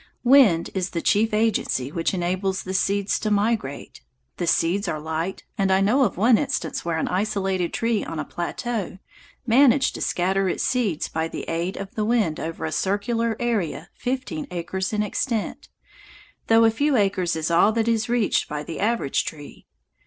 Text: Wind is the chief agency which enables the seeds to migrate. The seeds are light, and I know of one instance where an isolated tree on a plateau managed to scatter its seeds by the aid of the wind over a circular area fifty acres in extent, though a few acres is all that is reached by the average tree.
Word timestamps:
Wind 0.23 0.71
is 0.73 0.89
the 0.89 1.01
chief 1.03 1.31
agency 1.31 1.91
which 1.91 2.11
enables 2.11 2.63
the 2.63 2.73
seeds 2.73 3.19
to 3.19 3.29
migrate. 3.29 4.01
The 4.37 4.47
seeds 4.47 4.87
are 4.87 4.99
light, 4.99 5.43
and 5.59 5.71
I 5.71 5.79
know 5.79 6.01
of 6.05 6.17
one 6.17 6.39
instance 6.39 6.83
where 6.83 6.97
an 6.97 7.07
isolated 7.07 7.71
tree 7.71 8.03
on 8.03 8.17
a 8.17 8.25
plateau 8.25 8.97
managed 9.45 9.93
to 9.93 10.01
scatter 10.01 10.49
its 10.49 10.63
seeds 10.63 11.07
by 11.07 11.27
the 11.27 11.43
aid 11.43 11.77
of 11.77 11.93
the 11.93 12.03
wind 12.03 12.39
over 12.39 12.65
a 12.65 12.71
circular 12.71 13.35
area 13.39 13.91
fifty 13.93 14.47
acres 14.49 14.91
in 14.91 15.03
extent, 15.03 15.69
though 16.47 16.63
a 16.65 16.71
few 16.71 16.97
acres 16.97 17.35
is 17.35 17.51
all 17.51 17.71
that 17.73 17.87
is 17.87 18.09
reached 18.09 18.49
by 18.49 18.63
the 18.63 18.79
average 18.79 19.23
tree. 19.23 19.67